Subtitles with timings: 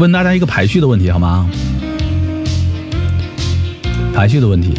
[0.00, 1.46] 问大家一个排序的问题好吗？
[4.14, 4.72] 排序的问题，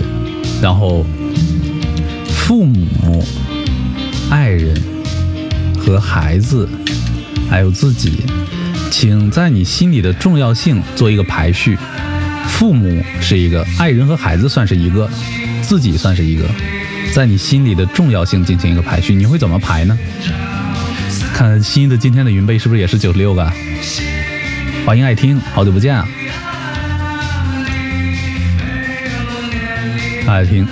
[0.60, 1.06] 然后
[2.28, 3.24] 父母、
[4.32, 4.76] 爱人
[5.78, 6.68] 和孩子，
[7.48, 8.24] 还有自己，
[8.90, 11.78] 请在你心里的重要性做一个排序。
[12.48, 15.08] 父母是一个，爱人和孩子算是一个，
[15.62, 16.46] 自己算是一个，
[17.14, 19.96] 在你心里的重要性进行一个排序，你会怎么排呢？
[21.32, 23.48] 看新的今天的云贝是不是也是九十六个？
[24.84, 26.08] 欢迎爱听，好久不见啊！
[30.28, 30.68] 爱听，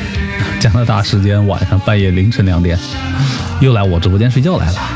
[0.58, 2.78] 加拿大时间晚上半夜凌晨两点，
[3.60, 4.80] 又来我直播间睡觉来了。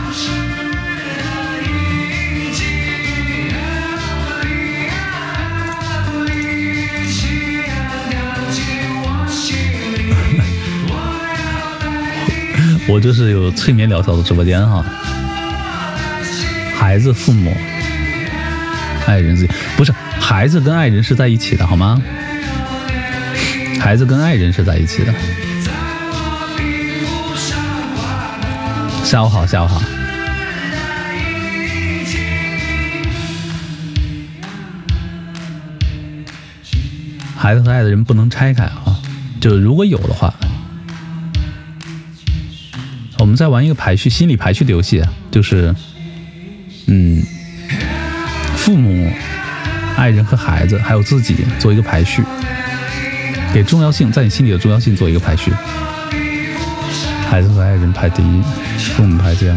[12.89, 14.85] 我就是有催眠疗效的直播间哈，
[16.77, 17.57] 孩子、父母、
[19.07, 22.01] 爱人自己不是孩子跟爱人是在一起的好吗？
[23.81, 25.15] 孩子跟爱人是在一起的。
[29.05, 29.83] 下午好，下午好。
[37.37, 38.99] 孩子和爱的人不能拆开啊，
[39.39, 40.33] 就如果有的话。
[43.19, 45.75] 我们在玩一个排序、心理排序的游戏，就是，
[46.87, 47.23] 嗯，
[50.05, 52.23] 爱人和孩子，还有自己做一个排序，
[53.55, 55.51] 给重要性，在你心里的重要性做一个排序。
[57.31, 58.43] 孩子和爱人排第一，
[58.77, 59.57] 父母排第二，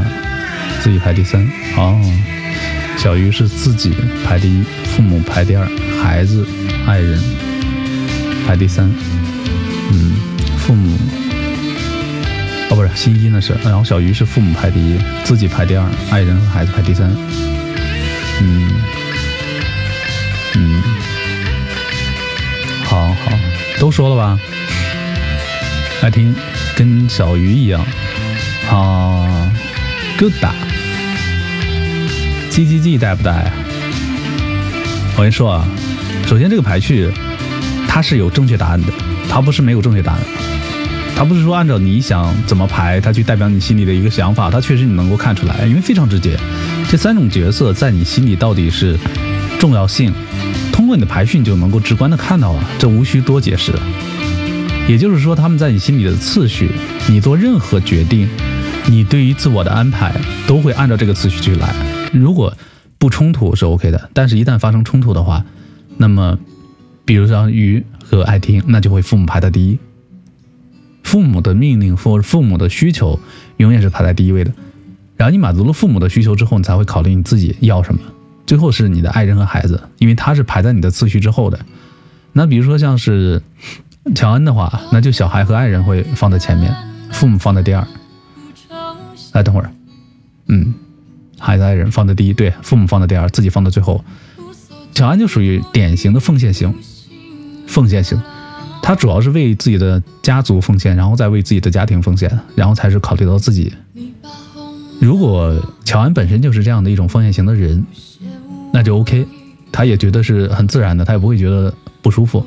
[0.81, 1.45] 自己排第三。
[1.75, 2.00] 哦，
[2.98, 3.94] 小鱼是自己
[4.25, 4.64] 排第一，
[4.95, 5.68] 父母排第二，
[6.02, 6.48] 孩子、
[6.88, 7.22] 爱人
[8.48, 8.90] 排第三。
[9.92, 10.16] 嗯，
[10.59, 10.98] 父母。
[12.70, 17.12] 哦，不是新一呢是，然后小鱼是父母排第一，自己排第二，爱人和孩子排第三。
[18.40, 18.72] 嗯
[20.59, 20.81] 嗯，
[22.83, 23.31] 好好
[23.79, 24.40] 都说了吧？
[26.01, 26.34] 爱听
[26.75, 27.85] 跟小鱼一样。
[28.72, 29.51] 啊
[30.17, 30.53] ，good 打
[32.50, 33.51] ，G G G 带不带？
[35.16, 35.67] 我跟你说啊，
[36.25, 37.12] 首先这个排序
[37.88, 38.88] 它是有正确答案的，
[39.29, 40.22] 它不是没有正确答案。
[41.16, 46.35] 它不是说按照你想怎么排，它去代表你心里的一个想法，它确实你能够看出来，因为非常直接。
[46.90, 48.97] 这三种角色在你心里到底是
[49.59, 50.13] 重要性，
[50.72, 53.73] 通过你的排序就能够直观的看到了，这无需多解释。
[54.88, 56.69] 也就是说，他们在你心里的次序，
[57.09, 58.29] 你做任何决定，
[58.88, 60.16] 你对于自我的安排
[60.47, 61.75] 都会按照这个次序去来。
[62.13, 62.56] 如果
[62.97, 65.44] 不冲突是 OK 的，但是一旦发生冲突的话，
[65.97, 66.40] 那么
[67.03, 69.78] 比如像鱼和爱听，那就会父母排在第一。
[71.03, 73.19] 父母的命令或者父母的需求，
[73.57, 74.53] 永远是排在第一位的。
[75.17, 78.00] 然后你满足了父母的需求之后，你才会考虑你自己要什么。
[78.47, 81.59] 最后是你的爱人和孩子，因为他是排在你的次序之后的。
[82.34, 83.41] 那比如说像是
[84.16, 86.74] 乔恩的话，那就小孩和爱人会放在前面，
[87.12, 87.85] 父母放在第二。
[89.34, 89.69] 来，等会儿，
[90.47, 90.74] 嗯，
[91.38, 94.03] 孩子、爱人放在第一，对，父母放在第二，自己放在最后。
[94.94, 96.74] 乔安就属于典型的奉献型，
[97.68, 98.19] 奉献型。
[98.81, 103.74] 他主要是为自己的家族奉献，然后再为自己的家庭奉献，然后才是考虑到自己。
[105.00, 107.85] 如果乔安本身就是这样的一种奉献型的人，
[108.74, 109.25] 那就 OK，
[109.72, 112.46] 他也觉得是很自然的，他也不会觉得不舒服。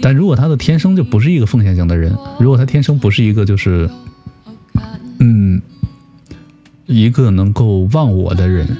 [0.00, 3.90] 但如果他的天生就不是一个奉献型的人，如果他天生不是一个就是，
[5.18, 5.60] 嗯，
[6.86, 8.76] 一个能够忘我的人，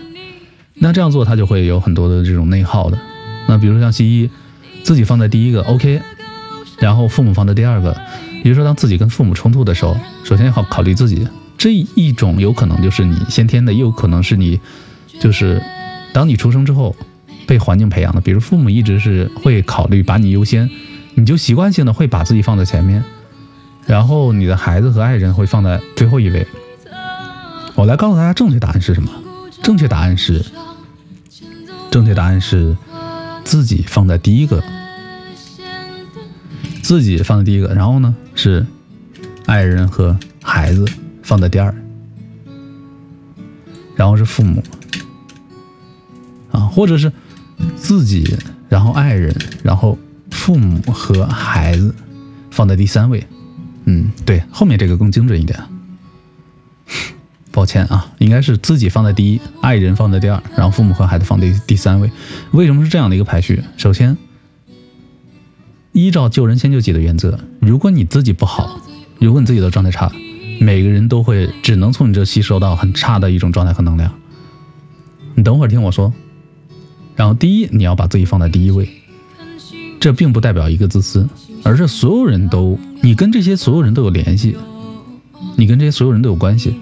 [0.74, 2.98] 那这样做他就会有很多的这种内耗的。
[3.48, 4.30] 那比如像西医，
[4.82, 6.00] 自己放在第一个 OK。
[6.78, 7.96] 然后父母放在第二个，
[8.36, 11.26] 也就是说，当自己跟父母冲突的时候，首先要考虑自己。
[11.58, 14.60] 这一种有可能就是你先天的，也有可能是你，
[15.20, 15.60] 就是
[16.12, 16.94] 当你出生之后
[17.46, 18.20] 被环境培养的。
[18.20, 20.70] 比如父母一直是会考虑把你优先，
[21.14, 23.02] 你就习惯性的会把自己放在前面，
[23.86, 26.46] 然后你的孩子和爱人会放在最后一位。
[27.74, 29.10] 我来告诉大家正确答案是什么？
[29.60, 30.44] 正确答案是，
[31.90, 32.76] 正确答案是
[33.44, 34.62] 自己放在第一个。
[36.82, 38.64] 自己放在第一个，然后呢是
[39.44, 40.86] 爱人和孩子
[41.28, 41.74] 放在第二，
[43.94, 44.62] 然后是父母
[46.50, 47.12] 啊，或者是
[47.76, 48.34] 自己，
[48.70, 49.98] 然后爱人，然后
[50.30, 51.94] 父母和孩子
[52.50, 53.26] 放在第三位。
[53.84, 55.60] 嗯，对，后面这个更精准一点。
[57.52, 62.10] 抱歉啊，应该是自己放在第一，爱人放在第二，然后父母和孩子放在第三位。
[62.52, 63.62] 为什么是这样的一个排序？
[63.76, 64.16] 首先。
[65.92, 68.80] 依照救人先救己的原则，如果你自己不好，
[69.18, 70.10] 如果你自己的状态差，
[70.60, 74.12] 每个人都会只能从你这吸收到很差的一种状态和能量。
[75.34, 76.12] 你等会儿听我说，
[77.16, 78.88] 然后第一，你要把自己放在第一位，
[80.00, 81.28] 这并不代表一个自私，
[81.62, 84.56] 而是所有人都你跟这些所有人都有联系，
[85.56, 86.74] 你跟这些所有人都有关系。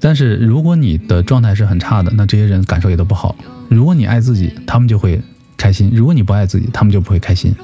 [0.00, 3.36] 但是如果你的状态是很差的，那这些人感受也都不好。
[3.68, 5.20] 如果你爱自己，他们就会
[5.56, 7.54] 开心；如果你不爱自己，他们就不会开心。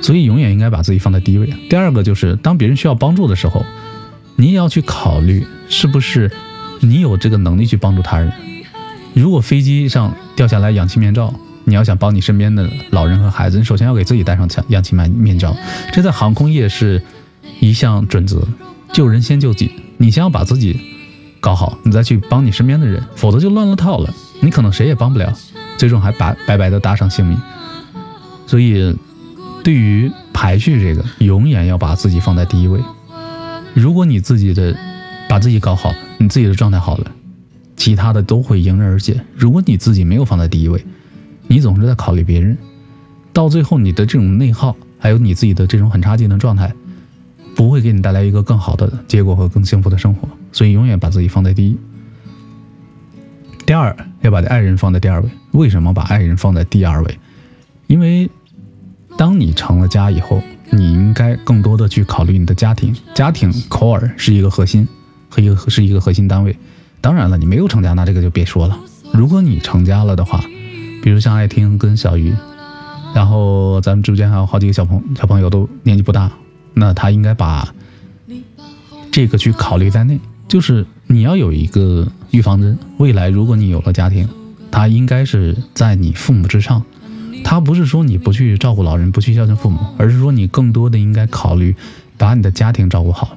[0.00, 1.52] 所以永远应该把自己放在第一位。
[1.68, 3.64] 第二个就是当别人需要帮助的时候，
[4.42, 6.28] 你也要去考虑是不是
[6.80, 8.32] 你有这个能力去帮助他人。
[9.14, 15.54] 如果飞机上掉下来氧气面罩，你要想帮你身边的老人和孩子，你首先要给自己戴上氧氧气面面罩。
[15.92, 17.00] 这在航空业是
[17.60, 18.44] 一项准则，
[18.92, 19.70] 救人先救己。
[19.96, 20.80] 你先要把自己
[21.38, 24.12] 搞好，你再去帮你身边的人，否则就乱了套了。
[24.40, 25.32] 你可能谁也帮不了，
[25.78, 27.40] 最终还白白白的搭上性命。
[28.48, 28.96] 所以。
[29.64, 32.80] 对于排序这个，永远要把自己放在第一位。
[33.74, 34.76] 如果你自己的
[35.28, 37.10] 把自己搞好，你自己的状态好了，
[37.76, 39.20] 其他的都会迎刃而解。
[39.34, 40.84] 如果你自己没有放在第一位，
[41.48, 42.56] 你总是在考虑别人，
[43.32, 46.72] 到最后你的这种内耗，还有你自己的这种很差劲的状态，
[47.54, 50.28] 不会给你带来一个更好的结果和更幸福的生活。
[50.52, 51.78] 所以永远把自己放在第一。
[53.64, 55.28] 第二，要把爱人放在第二位。
[55.52, 57.18] 为什么把爱人放在第二位？
[57.86, 58.30] 因为。
[59.18, 60.42] 当你成了家以后，
[60.72, 62.96] 你应该更多的去考虑你的家庭。
[63.14, 64.88] 家庭 core 是一个核心
[65.28, 66.56] 和一个是一个核心单位。
[67.00, 68.78] 当然了，你没有成家，那这个就别说了。
[69.12, 70.42] 如果你成家了的话，
[71.02, 72.32] 比如像爱听跟小鱼，
[73.14, 76.30] 然后咱们直播间还有好几个小朋小朋友都年纪不大，
[76.72, 77.74] 那他应该把
[79.10, 80.18] 这个去考虑在内。
[80.48, 84.28] 就是你要有一个预防针，未来如果你有了家庭，
[84.70, 86.82] 他应该是在你父母之上。
[87.52, 91.76] 他不是说你不去照顾老人，不去孝敬父母，而是说你更多的应该考虑
[92.16, 93.36] 把你的家庭照顾好。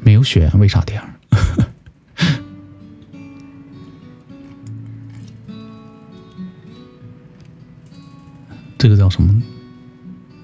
[0.00, 1.04] 没有血缘为啥这样？
[8.78, 9.42] 这个叫什么？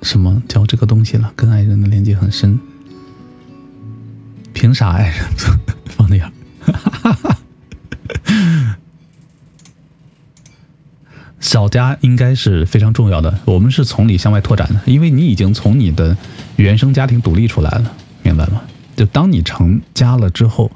[0.03, 1.33] 什么叫这个东西了？
[1.35, 2.61] 跟爱人的连接很深，
[4.53, 5.25] 凭啥爱人
[11.67, 16.17] 小家应该是非常重要的，我们是从里向外拓展的，因为你已经从你的
[16.55, 17.91] 原生家庭独立出来了，
[18.23, 18.63] 明白吗？
[18.95, 20.71] 就当你成家了之后，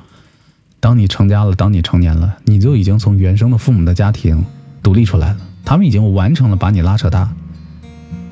[0.81, 4.45] 当你成家了，当你成年了，你就已经从原生的父母的家庭
[4.83, 7.31] 独立出来了，他们已经完成了把你拉扯大、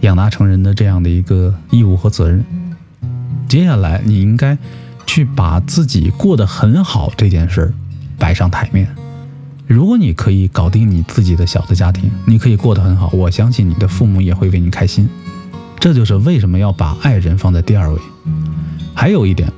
[0.00, 2.44] 养大成人的这样的一个义务和责任。
[3.48, 4.58] 接下来，你应该
[5.06, 7.72] 去把自己过得很好这件事儿
[8.18, 8.92] 摆上台面。
[9.68, 15.06] 如果你可以搞定你自己的小的家庭，你可以过得很好，我相信你的父母也会为你开心。
[15.78, 18.00] 这就是为什么要把爱人放在第二位。
[18.94, 19.52] 还有一点，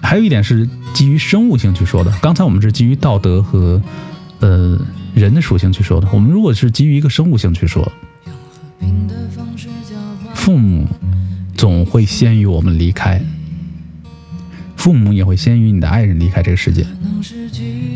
[0.00, 2.10] 还有一点是基于生物性去说的。
[2.22, 3.80] 刚才我们是基于道德和
[4.40, 4.80] 呃
[5.14, 6.08] 人的属性去说的。
[6.10, 7.92] 我们如果是基于一个生物性去说，
[10.34, 10.86] 父母
[11.54, 13.22] 总会先于我们离开。
[14.78, 16.86] 父母也会先于你的爱人离开这个世界，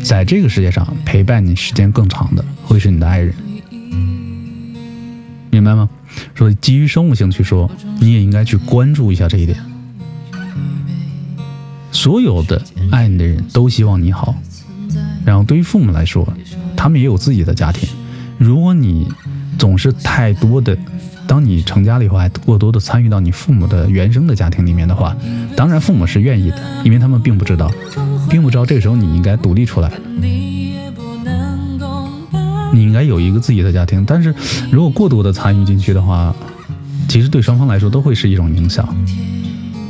[0.03, 3.33] 在这个世界上陪伴你时间更长的会是你的爱人，
[5.49, 5.89] 明白吗？
[6.35, 9.57] 所以基于生物性去说，你也应该去关注一下这一点。
[11.91, 14.35] 所有的爱你的人都希望你好，
[15.25, 16.31] 然后对于父母来说，
[16.75, 17.87] 他们也有自己的家庭。
[18.37, 19.07] 如果你
[19.57, 20.77] 总是太多的。
[21.27, 25.15] 当你成家了以后，还过多的参与到你父母的原生的家庭里面的话，
[25.55, 27.71] 当然父母是愿意的，因为他们并不知道，
[28.29, 29.91] 并不知道这个时候你应该独立出来，
[32.73, 34.03] 你应该有一个自己的家庭。
[34.05, 34.33] 但是
[34.71, 36.35] 如果过多的参与进去的话，
[37.07, 38.95] 其实对双方来说都会是一种影响，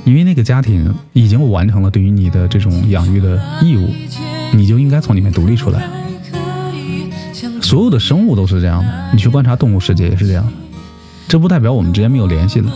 [0.06, 3.90] 因为那个家庭已经完成了对于你的这种养育的义务，
[4.54, 5.84] 你就应该从里面独立出来。
[7.62, 10.46] 所有的生物都是这样的，你去观察动物世界也是这样。
[11.34, 12.72] 这不代表我们之间没有联系了，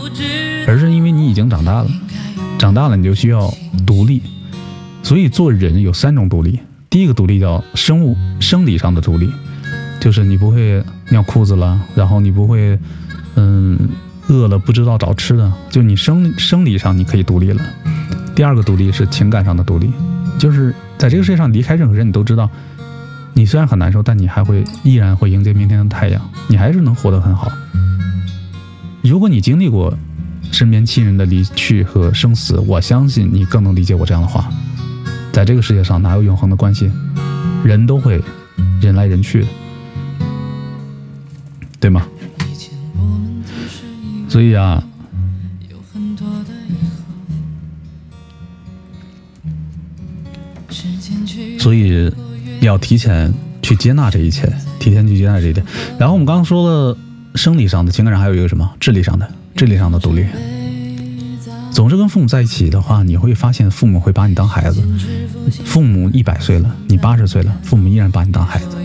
[0.66, 1.86] 而是因为你已经长大了，
[2.58, 3.54] 长大了你就需要
[3.86, 4.20] 独立。
[5.00, 6.58] 所以做人有三种独立，
[6.90, 9.30] 第一个独立叫生物生理上的独立，
[10.00, 12.76] 就是你不会尿裤子了，然后你不会，
[13.36, 13.78] 嗯，
[14.26, 17.62] 饿了不知道找吃的，就你生生理上你可以独立了。
[18.34, 19.88] 第二个独立是情感上的独立，
[20.36, 22.50] 就是在这个世界上离开任何人，你都知道，
[23.34, 27.52] 你虽然很难受，但你还会依然会迎接明天的太阳，你还是能活得很好。
[29.08, 29.96] 如果你经历过
[30.52, 34.52] 身边亲人的离去和生死，我相信你更能理解我这样的话。
[35.32, 36.90] 在这个世界上，哪有永恒的关系？
[37.64, 38.20] 人都会
[38.80, 39.48] 人来人去的，
[41.80, 42.06] 对吗？
[44.28, 44.84] 所以啊，
[51.58, 52.12] 所以
[52.60, 55.64] 要提前去接纳这一切，提前去接纳这一点。
[55.98, 56.98] 然后我们刚刚说了
[57.38, 58.68] 生理上的，情感上还有一个什么？
[58.80, 60.26] 智力上的，智力上的独立。
[61.70, 64.82] 总是跟父母在一起的话，你会发现父母会把你当孩子。
[65.64, 68.76] 父母一百岁了，你八十岁了，父母依然把你当孩子。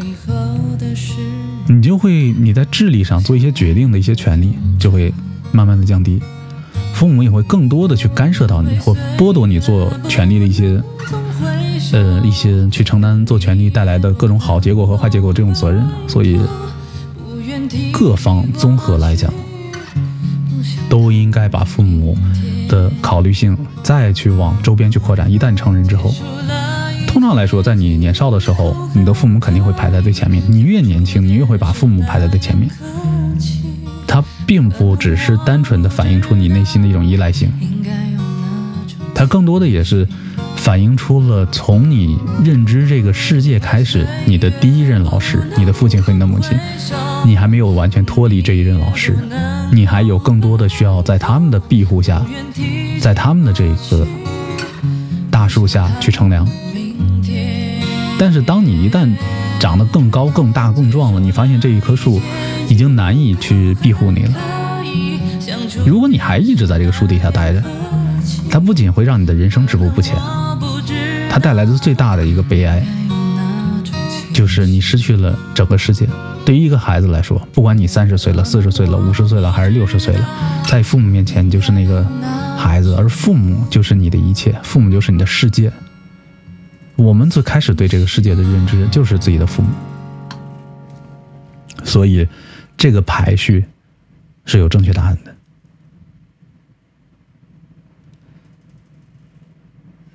[1.67, 5.11] 你就会你在智力上做一些决定的一些权利就会
[5.51, 6.21] 慢慢的降低，
[6.93, 10.79] 父母也会更多的去干涉到你，或剥夺你做权利的一些，
[11.93, 15.83] 呃一些去承担做权利带来的各种好结果和坏结果这种责任。
[16.07, 16.39] 所以
[17.91, 19.33] 各方综合来讲，
[20.89, 22.17] 都应该把父母
[22.67, 25.31] 的考虑性再去往周边去扩展。
[25.31, 26.13] 一旦成人之后。
[27.07, 30.41] 通常来说，在你年少的时候，你的父母肯定会排在最前面。
[30.47, 32.67] 你越年轻，你越会把父母排在最前面。
[34.07, 37.51] 它并不只是单纯的反映出你内心的一种依赖性，
[39.13, 40.07] 它更多的也是
[40.63, 46.57] 反映出了从你认知这个世界开始，你的第一任老师，你的父亲和你的母亲，
[47.25, 49.13] 你还没有完全脱离这一任老师，
[49.73, 52.25] 你还有更多的需要在他们的庇护下，
[53.01, 54.07] 在他们的这个
[55.29, 56.47] 大树下去乘凉。
[58.17, 59.13] 但是，当你一旦
[59.59, 62.21] 长得更高、更大、更壮了，你发现这一棵树
[62.69, 64.33] 已经难以去庇护你了。
[65.85, 67.61] 如果你还一直在这个树底下待着，
[68.49, 70.15] 它不仅会让你的人生止步不前，
[71.33, 72.85] 它带来的最大的一个悲哀，
[74.35, 76.07] 就是你失去了整个世界。
[76.45, 80.29] 对于一个孩子来说，不管你三十岁了、四十岁了、五十岁了，还是六十岁了，
[80.67, 82.05] 在父母面前就是那个
[82.55, 85.73] 孩子，而父母就是你的一切，父母就是你的世界。
[86.97, 89.69] 我们最开始对这个世界的认知就是自己的父母，
[91.83, 92.27] 所以
[92.77, 93.65] 这个排序
[94.45, 95.32] 是有正确答案的。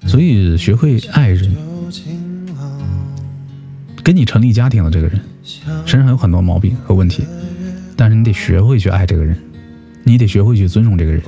[0.08, 1.54] 所以学会爱人，
[4.02, 5.20] 跟你成立家庭的这个人
[5.86, 7.24] 身上有很多毛病和问题，
[7.94, 9.36] 但是你得学会去爱这个人，
[10.02, 11.22] 你得学会去尊重这个人，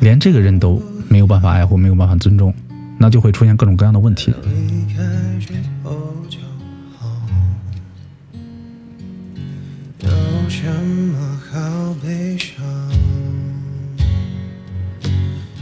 [0.00, 2.52] 连这个人都没有办法爱护没有办法尊重。
[3.02, 4.30] 那就会出现各种各样的问题。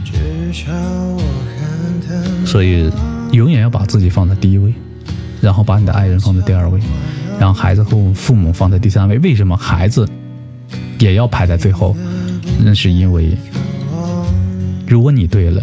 [0.03, 1.21] 至少我
[2.45, 2.89] 所以，
[3.31, 4.73] 永远要把自己放在第一位，
[5.41, 6.79] 然后把你的爱人放在第二位，
[7.39, 9.19] 然后孩子和父母放在第三位。
[9.19, 10.07] 为什么孩子
[10.97, 11.95] 也要排在最后？
[12.63, 13.37] 那是因为，
[14.87, 15.61] 如果你对了。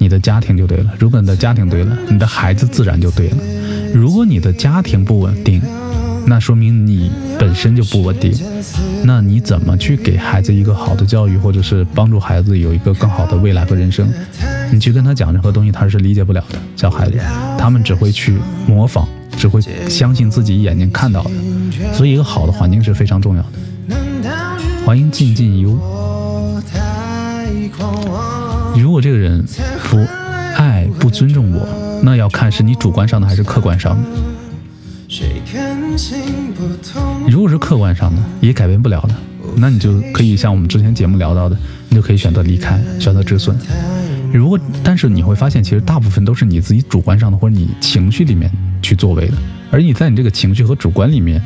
[0.00, 3.36] 你的家庭就对了，如果你的家庭对了，你的孩子自然就对了。
[3.92, 5.60] 如果你的家庭不稳定，
[6.24, 8.32] 那说明你本身就不稳定。
[9.02, 14.08] 那你怎么去给孩子一个好的教育，或者是帮助孩子有一个更好的未来和人生？
[14.70, 16.58] 你去跟他讲任何东西，他是理解不了的。
[16.76, 17.18] 小孩子，
[17.58, 19.06] 他们只会去模仿，
[19.36, 21.30] 只会相信自己眼睛看到的。
[21.92, 23.48] 所以，一个好的环境是非常重要的。
[24.84, 25.70] 欢迎静静优。
[28.76, 29.44] 如果这个人
[29.90, 29.98] 不
[30.56, 31.66] 爱、不尊重我，
[32.02, 34.08] 那要看是你主观上的还是客观上的。
[37.28, 39.14] 如果是客观上的，也改变不了的，
[39.56, 41.56] 那你就可以像我们之前节目聊到的，
[41.88, 43.56] 你就可以选择离开，选择止损。
[44.32, 48.50] 如果但是你会发现，其实大部分都是你自己主观上的，或者你情绪里面
[48.82, 49.34] 去作为的，
[49.70, 51.42] 而你在你这个情绪和主观里面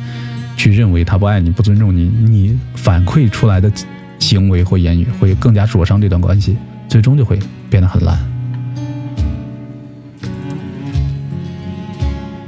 [0.57, 3.71] 去认为他不爱你、不尊重你，你反馈出来的
[4.19, 6.57] 行为或言语会更加灼伤这段关系。
[6.89, 8.15] 最终就会变得很烂。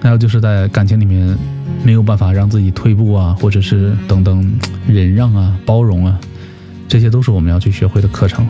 [0.01, 1.35] 还有就是在感情里面
[1.83, 4.53] 没有办法让自己退步啊，或者是等等
[4.87, 6.19] 忍让啊、包容啊，
[6.87, 8.45] 这些都是我们要去学会的课程。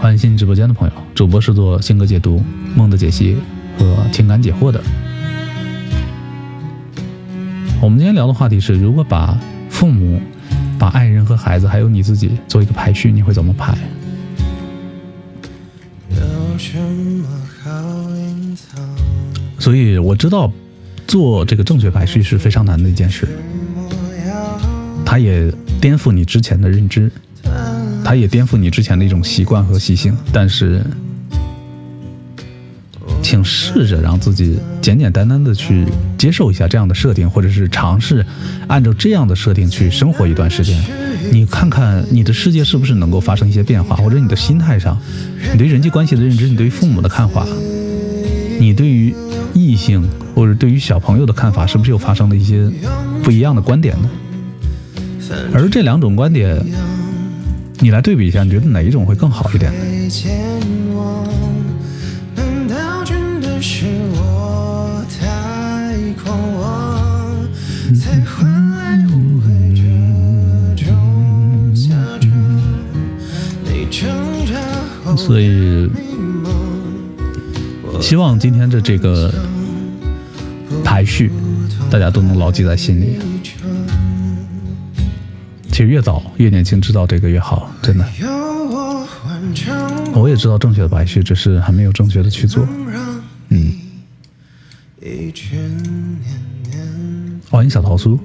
[0.00, 2.42] 欢迎新直播间的朋友，主播是做性格解读、
[2.74, 3.36] 梦的解析
[3.78, 4.82] 和情感解惑的。
[7.82, 9.38] 我们今天聊的话题是：如果把
[9.68, 10.20] 父母。
[10.78, 13.76] 把爱人和孩子，还有你自己做一个排序，你会怎么排？
[19.58, 20.50] 所以我知道，
[21.06, 23.28] 做这个正确排序是非常难的一件事，
[25.04, 25.52] 它也
[25.82, 27.12] 颠覆你之前的认知，
[28.10, 30.84] 它也颠覆你之前的一种习惯和习性，但是。
[33.22, 35.86] 请试着让自己简简单单的去
[36.18, 38.26] 接受一下这样的设定，或者是尝试
[38.66, 40.82] 按照这样的设定去生活一段时间。
[41.30, 45.00] 你看看你的世界是不是能够发生一些变化，或者你的心态上，
[45.52, 47.46] 你对人际关系的认知，你对于父母的看法，
[48.58, 49.14] 你对于
[49.54, 52.68] 异性或者对于小朋友的看法，是不是有发生了一些
[53.22, 54.10] 不一样的观点呢？
[55.54, 56.60] 而这两种观点，
[57.82, 59.78] 你来对比一下，你觉得哪一种会更好一点呢？
[75.16, 75.90] 所以，
[78.00, 79.32] 希望今天的这个
[80.84, 81.30] 排序，
[81.90, 83.18] 大家都能牢记在心里。
[85.80, 88.06] 其实越早越年轻知道这个越好，真的。
[90.12, 92.68] 我也知道正确的排序，只是还没有正确的去做。
[93.48, 93.72] 嗯。
[97.48, 98.18] 欢迎小桃酥。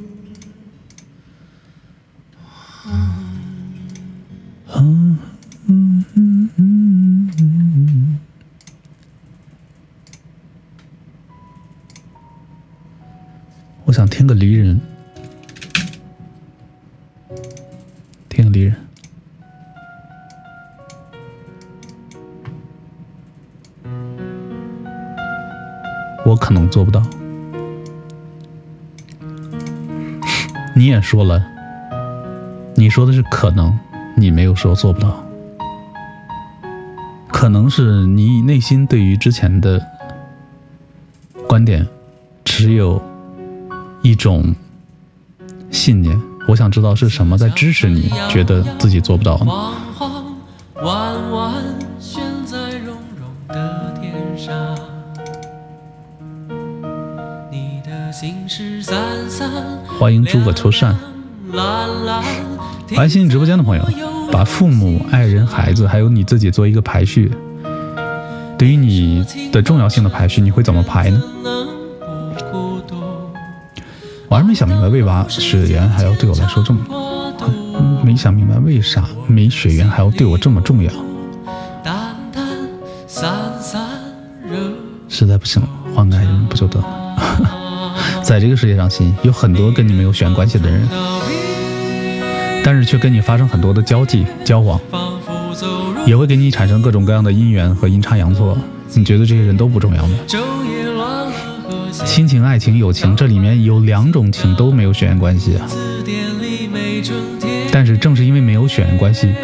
[26.25, 27.01] 我可能做不到。
[30.75, 31.41] 你也说了，
[32.75, 33.77] 你说的是可能，
[34.17, 35.23] 你没有说做不到。
[37.29, 39.81] 可能是你内心对于之前的
[41.47, 41.87] 观点
[42.43, 43.01] 持有。
[44.01, 44.53] 一种
[45.71, 49.35] 信念，我想知道是什么在支持你，觉得自己做不到？
[59.97, 60.95] 欢迎诸葛秋善，
[62.95, 63.83] 欢迎新进直播间的朋友，
[64.31, 67.31] 把父母、爱人、孩子，还有你自己做一个排序。
[68.57, 71.21] 对于你的重要性的排序，你会怎么排呢？
[74.27, 76.81] 我还是没想明白，为啥血缘还要对我来说这么……
[78.03, 80.91] 没想明白为啥没血缘还要对我这么重要。
[85.07, 85.61] 实在不行，
[85.95, 87.04] 换个爱人不就得了？
[88.25, 90.81] 在这个世界上，心有很多跟你没有血缘关系的人，
[92.63, 94.81] 但是却跟你发生很多的交际交往，
[96.07, 98.57] 也会给你产生各种各样的姻缘和阴差阳错。
[98.95, 100.17] 你觉得这些人都不重要吗？
[101.91, 105.67] 亲情、爱情、友情，这里面有两种情都没有血缘关系啊。
[107.71, 109.35] 但是正是因为没有血缘关系，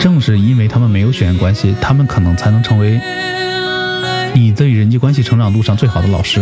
[0.00, 2.98] 正是因为他们没有血缘关系，他们可能才能成为
[4.34, 6.40] 你对人际关系成长路上最好的老师。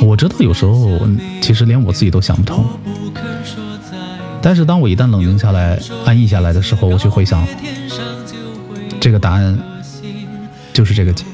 [0.00, 1.00] 我知道有时候
[1.40, 2.64] 其实连我自己都想不通，
[4.40, 7.46] 但是当我一旦冷静下来、安逸下来的时候，我去回想
[9.00, 9.58] 这个答案。
[10.72, 11.24] 就是这个节。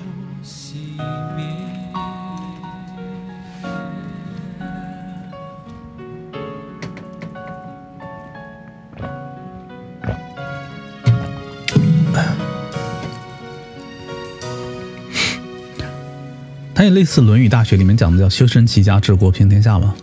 [16.84, 19.94] 那类似《论语》《大学》里面讲的，叫“修身齐家治国平天下”嘛。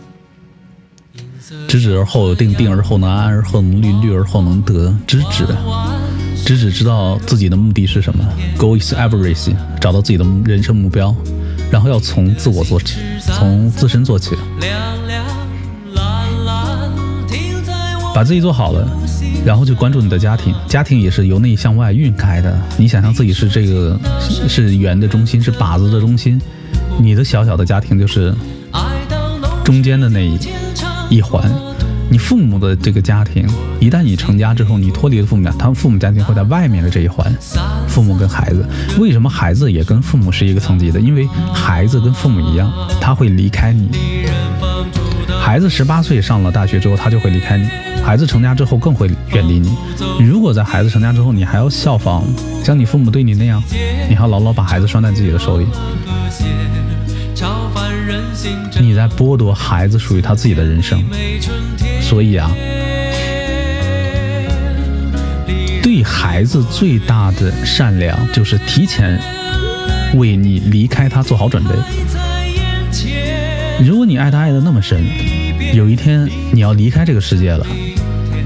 [1.68, 4.92] 知止而后定，定而后能安，安而后能虑，虑而后能得。
[5.06, 5.46] 知止。
[6.44, 8.24] 知止知道自己的目的是什么
[8.58, 11.14] ，Go is everything，找到自己的人生目标，
[11.70, 14.34] 然后要从自我做起，从自身做起，
[18.12, 18.90] 把自己做好了，
[19.44, 22.56] 然后就关注你的家庭，家庭也是由内向外运开的。
[22.76, 23.98] 你想象自己是这个
[24.48, 26.40] 是圆的中心，是靶子的中心，
[27.00, 28.34] 你的小小的家庭就是
[29.64, 30.38] 中间的那一
[31.10, 31.50] 一环。
[32.10, 33.48] 你父母的这个家庭，
[33.80, 37.34] 一旦你成家之后，你脱离了父母家，他们父母家庭会在外面的这一环。
[37.88, 41.00] 父母跟孩子，为什么孩子也跟父母是一个层级的？
[41.00, 43.88] 因为孩子跟父母一样，他会离开你。
[45.42, 47.68] 孩子十八岁上了大学之后，他就会离开你。
[48.02, 49.76] 孩子成家之后更会远离你。
[50.20, 52.24] 如果在孩子成家之后，你还要效仿
[52.64, 53.60] 像你父母对你那样，
[54.08, 55.66] 你还要牢牢把孩子拴在自己的手里，
[58.80, 61.04] 你在剥夺孩子属于他自己的人生。
[62.00, 62.48] 所以啊，
[65.82, 69.20] 对孩子最大的善良就是提前
[70.14, 71.74] 为你离开他做好准备。
[73.84, 75.04] 如果你爱他爱的那么深，
[75.74, 77.66] 有一天你要离开这个世界了，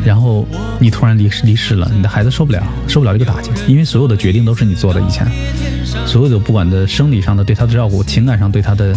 [0.04, 0.46] 然后
[0.78, 5.26] 你突然离离世了，你的孩子受不了，受不了这个打击，因为所有的决定都是你做的，以前
[6.06, 8.96] 所有的不管的生理上的对他的照顾，情感上对他的。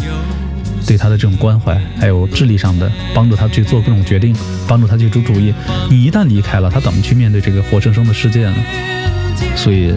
[0.88, 4.36] 对他的这种关怀，还有智力上的帮助他去做各种决定，
[4.68, 5.54] 帮助他去出主意。
[5.88, 8.56] 你一旦离开了，他怎么去面对这个活生生的世界呢？
[9.56, 9.94] 所以，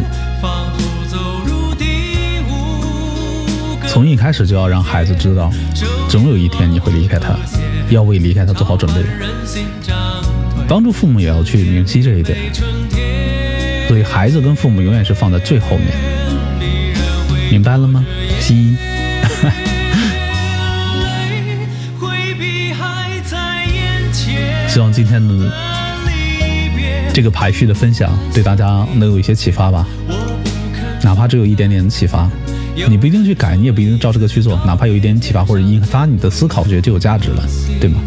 [3.93, 5.53] 从一开始就要让孩子知道，
[6.09, 7.37] 总有一天你会离开他，
[7.91, 9.03] 要为离开他做好准备。
[10.67, 12.39] 帮助父母也要去明晰这一点。
[13.89, 15.89] 所以，孩子跟父母永远是放在最后面，
[17.51, 18.03] 明白了吗？
[18.49, 18.75] 一。
[24.69, 25.53] 希望今天的
[27.13, 29.87] 这个排序的分享对大家能有一些启发吧，
[31.03, 32.31] 哪怕只有一点点的启发，
[32.89, 37.47] 你不一定去改，你也不一定照这个去做，哪怕有一点启发或者引发你的思考，我觉得就有价值了，
[37.81, 38.01] 对吗？